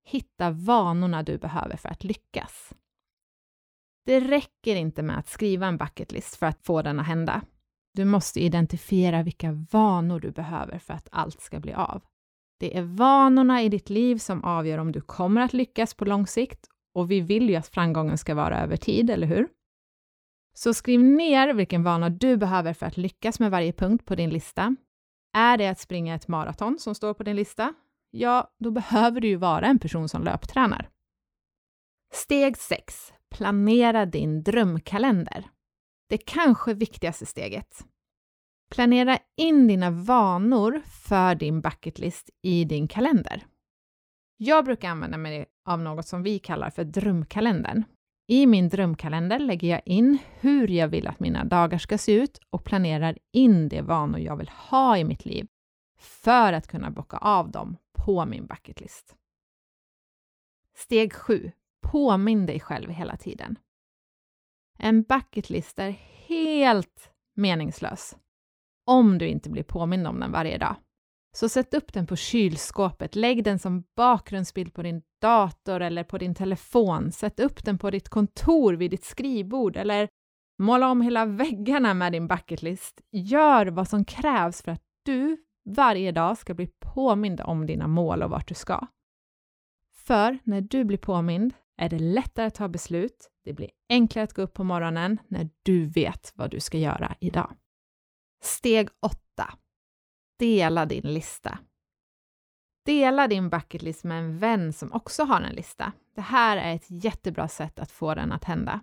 Hitta 0.05 0.51
vanorna 0.51 1.23
du 1.23 1.39
behöver 1.39 1.77
för 1.77 1.89
att 1.89 2.05
lyckas. 2.05 2.75
Det 4.07 4.21
räcker 4.21 4.77
inte 4.77 5.03
med 5.03 5.19
att 5.19 5.29
skriva 5.29 5.67
en 5.67 5.77
bucketlist 5.77 6.37
för 6.37 6.47
att 6.47 6.65
få 6.65 6.83
den 6.83 7.01
att 7.01 7.07
hända. 7.07 7.43
Du 7.95 8.05
måste 8.05 8.41
identifiera 8.41 9.23
vilka 9.23 9.53
vanor 9.71 10.21
du 10.21 10.31
behöver 10.31 10.79
för 10.79 10.95
att 10.95 11.09
allt 11.13 11.41
ska 11.41 11.61
bli 11.61 11.73
av. 11.73 12.03
Det 12.61 12.77
är 12.77 12.83
vanorna 12.83 13.63
i 13.63 13.69
ditt 13.69 13.91
liv 13.91 14.19
som 14.19 14.45
avgör 14.45 14.79
om 14.79 14.93
du 14.93 15.01
kommer 15.01 15.41
att 15.41 15.53
lyckas 15.53 15.95
på 15.95 16.05
lång 16.05 16.27
sikt 16.27 16.69
och 16.95 17.11
vi 17.11 17.21
vill 17.21 17.51
ju 17.51 17.57
att 17.57 17.69
framgången 17.69 18.19
ska 18.19 18.35
vara 18.35 18.61
över 18.61 18.77
tid, 18.77 19.11
eller 19.11 19.27
hur? 19.27 19.49
Så 20.55 20.75
skriv 20.75 21.03
ner 21.03 21.55
vilken 21.55 21.83
vana 21.83 22.11
du 22.11 22.37
behöver 22.37 22.75
för 22.75 22.87
att 22.87 22.97
lyckas 22.97 23.41
med 23.41 23.51
varje 23.51 23.73
punkt 23.73 24.05
på 24.07 24.15
din 24.15 24.31
lista. 24.31 24.77
Är 25.33 25.57
det 25.57 25.69
att 25.69 25.81
springa 25.81 26.15
ett 26.15 26.29
maraton 26.29 26.79
som 26.79 26.95
står 26.95 27.15
på 27.15 27.23
din 27.23 27.37
lista? 27.37 27.75
Ja, 28.11 28.55
då 28.59 28.71
behöver 28.71 29.21
du 29.21 29.29
ju 29.29 29.37
vara 29.37 29.67
en 29.67 29.79
person 29.79 30.09
som 30.09 30.25
löptränar. 30.25 30.89
Steg 32.13 32.57
6. 32.57 33.13
Planera 33.33 34.07
din 34.07 34.43
drömkalender. 34.43 35.51
Det 36.09 36.19
kanske 36.19 36.75
viktigaste 36.75 37.27
steget. 37.27 37.87
Planera 38.71 39.19
in 39.37 39.69
dina 39.69 39.91
vanor 39.91 40.83
för 40.87 41.35
din 41.35 41.61
bucketlist 41.61 42.31
i 42.43 42.65
din 42.65 42.89
kalender. 42.89 43.47
Jag 44.37 44.65
brukar 44.65 44.89
använda 44.89 45.17
mig 45.17 45.47
av 45.65 45.81
något 45.81 46.07
som 46.07 46.23
vi 46.23 46.39
kallar 46.39 46.71
för 46.71 46.85
drömkalendern. 46.85 47.85
I 48.29 48.47
min 48.47 48.69
drömkalender 48.69 49.39
lägger 49.39 49.69
jag 49.69 49.83
in 49.85 50.19
hur 50.41 50.69
jag 50.69 50.89
vill 50.89 51.07
att 51.07 51.21
mina 51.21 51.45
dagar 51.45 51.79
ska 51.79 51.99
se 51.99 52.13
ut 52.13 52.41
och 52.51 52.65
planerar 52.65 53.19
in 53.33 53.69
de 53.69 53.83
vanor 53.83 54.21
jag 54.21 54.37
vill 54.37 54.49
ha 54.49 54.99
i 54.99 55.05
mitt 55.05 55.25
liv 55.25 55.47
för 55.99 56.53
att 56.53 56.67
kunna 56.67 56.91
bocka 56.91 57.17
av 57.17 57.51
dem 57.51 57.77
på 57.93 58.27
min 58.27 58.47
bucketlist. 58.47 59.17
Steg 60.75 61.13
7. 61.13 61.53
Påminn 61.83 62.47
dig 62.47 62.61
själv 62.61 62.91
hela 62.91 63.17
tiden. 63.17 63.59
En 64.79 65.03
bucketlist 65.03 65.79
är 65.79 65.91
helt 66.29 67.13
meningslös 67.35 68.17
om 68.87 69.19
du 69.19 69.29
inte 69.29 69.51
blir 69.51 69.63
påmind 69.63 70.07
om 70.07 70.21
den 70.21 70.33
varje 70.33 70.59
dag. 70.59 70.77
Så 71.35 71.49
sätt 71.49 71.75
upp 71.75 71.93
den 71.93 72.07
på 72.07 72.17
kylskåpet, 72.17 73.17
lägg 73.17 73.45
den 73.45 73.59
som 73.59 73.85
bakgrundsbild 73.97 74.75
på 74.75 74.83
din 74.83 75.03
dator 75.21 75.81
eller 75.81 76.05
på 76.05 76.19
din 76.19 76.35
telefon, 76.35 77.13
sätt 77.13 77.41
upp 77.41 77.65
den 77.65 77.79
på 77.79 77.91
ditt 77.91 78.09
kontor 78.09 78.73
vid 78.73 78.91
ditt 78.91 79.05
skrivbord 79.05 79.77
eller 79.77 80.09
måla 80.59 80.91
om 80.91 81.01
hela 81.01 81.27
väggarna 81.27 81.95
med 81.95 82.13
din 82.13 82.29
bucketlist. 82.29 83.01
Gör 83.11 83.67
vad 83.67 83.89
som 83.89 84.05
krävs 84.05 84.63
för 84.63 84.73
att 84.73 84.83
du 85.03 85.37
varje 85.65 86.13
dag 86.13 86.39
ska 86.39 86.55
bli 86.55 86.67
påmind 86.67 87.41
om 87.41 87.67
dina 87.67 87.87
mål 87.87 88.23
och 88.23 88.31
vart 88.31 88.49
du 88.49 88.55
ska. 88.55 88.87
För 89.93 90.39
när 90.45 90.61
du 90.61 90.85
blir 90.85 90.99
påmind 90.99 91.55
är 91.77 91.89
det 91.89 91.99
lättare 91.99 92.47
att 92.47 92.55
ta 92.55 92.69
beslut, 92.69 93.31
det 93.45 93.53
blir 93.53 93.71
enklare 93.89 94.25
att 94.25 94.33
gå 94.33 94.43
upp 94.43 94.55
på 94.55 94.65
morgonen 94.65 95.19
när 95.29 95.51
du 95.63 95.87
vet 95.87 96.33
vad 96.35 96.51
du 96.51 96.61
ska 96.61 96.79
göra 96.79 97.17
idag. 97.21 97.53
Steg 98.43 98.89
8. 99.01 99.19
Dela 100.39 100.87
din 100.87 101.15
lista. 101.15 101.59
Dela 102.85 103.29
din 103.29 103.51
bucketlist 103.51 104.05
med 104.05 104.19
en 104.19 104.39
vän 104.39 104.73
som 104.73 104.93
också 104.93 105.25
har 105.25 105.41
en 105.41 105.55
lista. 105.55 105.93
Det 106.15 106.21
här 106.21 106.57
är 106.57 106.75
ett 106.75 106.87
jättebra 106.89 107.49
sätt 107.49 107.79
att 107.79 107.91
få 107.91 108.15
den 108.15 108.33
att 108.33 108.45
hända. 108.45 108.81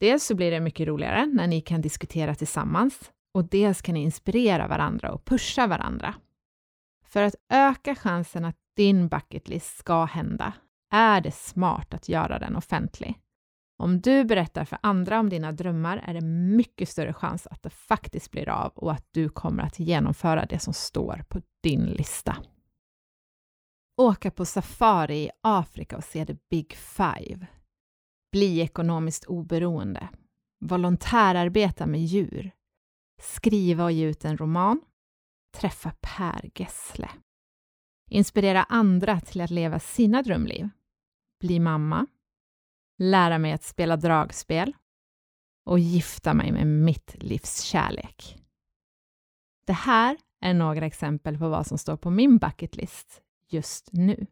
Dels 0.00 0.24
så 0.24 0.34
blir 0.34 0.50
det 0.50 0.60
mycket 0.60 0.88
roligare 0.88 1.26
när 1.26 1.46
ni 1.46 1.60
kan 1.60 1.80
diskutera 1.80 2.34
tillsammans 2.34 3.12
och 3.34 3.48
dels 3.48 3.82
kan 3.82 3.94
ni 3.94 4.02
inspirera 4.02 4.68
varandra 4.68 5.12
och 5.12 5.24
pusha 5.24 5.66
varandra. 5.66 6.14
För 7.04 7.22
att 7.22 7.34
öka 7.52 7.94
chansen 7.94 8.44
att 8.44 8.56
din 8.76 9.08
bucketlist 9.08 9.78
ska 9.78 10.04
hända 10.04 10.52
är 10.90 11.20
det 11.20 11.34
smart 11.34 11.94
att 11.94 12.08
göra 12.08 12.38
den 12.38 12.56
offentlig. 12.56 13.20
Om 13.78 14.00
du 14.00 14.24
berättar 14.24 14.64
för 14.64 14.78
andra 14.82 15.20
om 15.20 15.28
dina 15.28 15.52
drömmar 15.52 16.04
är 16.06 16.14
det 16.14 16.20
mycket 16.56 16.88
större 16.88 17.12
chans 17.12 17.46
att 17.46 17.62
det 17.62 17.70
faktiskt 17.70 18.30
blir 18.30 18.48
av 18.48 18.72
och 18.74 18.92
att 18.92 19.08
du 19.10 19.28
kommer 19.28 19.62
att 19.62 19.78
genomföra 19.78 20.46
det 20.46 20.58
som 20.58 20.74
står 20.74 21.24
på 21.28 21.40
din 21.62 21.84
lista. 21.84 22.36
Åka 23.96 24.30
på 24.30 24.44
safari 24.44 25.16
i 25.16 25.30
Afrika 25.40 25.96
och 25.96 26.04
se 26.04 26.26
the 26.26 26.36
big 26.50 26.76
five. 26.76 27.46
Bli 28.32 28.60
ekonomiskt 28.60 29.24
oberoende. 29.24 30.08
Volontärarbeta 30.60 31.86
med 31.86 32.04
djur. 32.04 32.50
Skriva 33.22 33.84
och 33.84 33.92
ge 33.92 34.06
ut 34.06 34.24
en 34.24 34.36
roman. 34.36 34.80
Träffa 35.56 35.92
Per 36.00 36.50
Gessle. 36.54 37.08
Inspirera 38.10 38.62
andra 38.62 39.20
till 39.20 39.40
att 39.40 39.50
leva 39.50 39.78
sina 39.78 40.22
drömliv. 40.22 40.68
Bli 41.40 41.58
mamma 41.60 42.06
lära 42.98 43.38
mig 43.38 43.52
att 43.52 43.64
spela 43.64 43.96
dragspel 43.96 44.76
och 45.64 45.78
gifta 45.78 46.34
mig 46.34 46.52
med 46.52 46.66
mitt 46.66 47.22
livs 47.22 47.60
kärlek. 47.60 48.38
Det 49.66 49.72
här 49.72 50.16
är 50.40 50.54
några 50.54 50.86
exempel 50.86 51.38
på 51.38 51.48
vad 51.48 51.66
som 51.66 51.78
står 51.78 51.96
på 51.96 52.10
min 52.10 52.38
bucketlist 52.38 53.22
just 53.48 53.92
nu. 53.92 54.26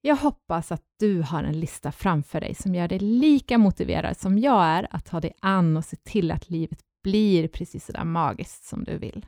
Jag 0.00 0.16
hoppas 0.16 0.72
att 0.72 0.84
du 0.98 1.22
har 1.22 1.42
en 1.42 1.60
lista 1.60 1.92
framför 1.92 2.40
dig 2.40 2.54
som 2.54 2.74
gör 2.74 2.88
dig 2.88 2.98
lika 2.98 3.58
motiverad 3.58 4.16
som 4.16 4.38
jag 4.38 4.64
är 4.64 4.88
att 4.90 5.04
ta 5.04 5.20
dig 5.20 5.32
an 5.40 5.76
och 5.76 5.84
se 5.84 5.96
till 5.96 6.30
att 6.30 6.50
livet 6.50 6.80
blir 7.02 7.48
precis 7.48 7.86
så 7.86 7.92
där 7.92 8.04
magiskt 8.04 8.64
som 8.64 8.84
du 8.84 8.98
vill. 8.98 9.26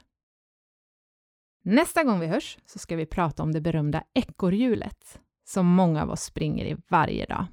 Nästa 1.67 2.05
gång 2.05 2.21
vi 2.21 2.27
hörs 2.27 2.59
så 2.67 2.79
ska 2.79 2.97
vi 2.97 3.07
prata 3.07 3.43
om 3.43 3.53
det 3.53 3.61
berömda 3.61 4.03
ekorrhjulet 4.15 5.21
som 5.45 5.67
många 5.67 6.03
av 6.03 6.11
oss 6.11 6.23
springer 6.23 6.65
i 6.65 6.77
varje 6.89 7.27
dag. 7.27 7.47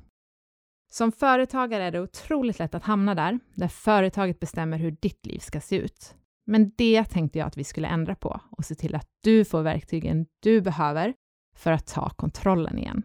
Som 0.91 1.11
företagare 1.11 1.83
är 1.83 1.91
det 1.91 2.01
otroligt 2.01 2.59
lätt 2.59 2.75
att 2.75 2.83
hamna 2.83 3.15
där, 3.15 3.39
där 3.55 3.67
företaget 3.67 4.39
bestämmer 4.39 4.77
hur 4.77 4.91
ditt 4.91 5.25
liv 5.25 5.39
ska 5.39 5.61
se 5.61 5.75
ut. 5.75 6.15
Men 6.45 6.71
det 6.77 7.03
tänkte 7.03 7.39
jag 7.39 7.47
att 7.47 7.57
vi 7.57 7.63
skulle 7.63 7.87
ändra 7.87 8.15
på 8.15 8.41
och 8.57 8.65
se 8.65 8.75
till 8.75 8.95
att 8.95 9.07
du 9.23 9.45
får 9.45 9.61
verktygen 9.61 10.25
du 10.39 10.61
behöver 10.61 11.13
för 11.55 11.71
att 11.71 11.87
ta 11.87 12.09
kontrollen 12.09 12.77
igen. 12.77 13.03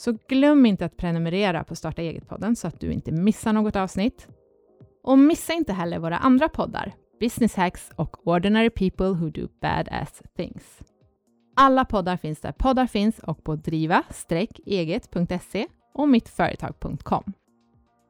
Så 0.00 0.18
glöm 0.28 0.66
inte 0.66 0.84
att 0.84 0.96
prenumerera 0.96 1.64
på 1.64 1.76
Starta 1.76 2.02
eget-podden 2.02 2.56
så 2.56 2.68
att 2.68 2.80
du 2.80 2.92
inte 2.92 3.12
missar 3.12 3.52
något 3.52 3.76
avsnitt. 3.76 4.28
Och 5.02 5.18
missa 5.18 5.52
inte 5.52 5.72
heller 5.72 5.98
våra 5.98 6.18
andra 6.18 6.48
poddar, 6.48 6.94
Business 7.20 7.56
Hacks 7.56 7.90
och 7.96 8.28
Ordinary 8.28 8.70
People 8.70 9.08
Who 9.08 9.30
Do 9.30 9.48
Badass 9.60 10.22
Things. 10.36 10.80
Alla 11.56 11.84
poddar 11.84 12.16
finns 12.16 12.40
där 12.40 12.52
poddar 12.52 12.86
finns 12.86 13.18
och 13.18 13.44
på 13.44 13.56
driva-eget.se 13.56 15.66
och 15.94 16.08
mittföretag.com. 16.08 17.32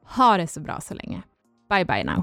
Ha 0.05 0.37
det 0.37 0.47
så 0.47 0.61
bra 0.61 0.81
så 0.81 0.95
länge. 0.95 1.23
Bye 1.69 1.85
bye 1.85 2.05
now! 2.05 2.23